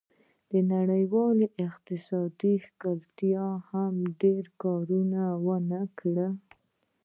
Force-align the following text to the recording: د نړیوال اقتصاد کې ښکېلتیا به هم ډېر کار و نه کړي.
د 0.51 0.53
نړیوال 0.73 1.37
اقتصاد 1.67 2.29
کې 2.39 2.51
ښکېلتیا 2.65 3.47
به 3.59 3.63
هم 3.69 3.93
ډېر 4.21 4.43
کار 4.61 4.87
و 5.45 5.47
نه 5.71 5.81
کړي. 5.97 6.27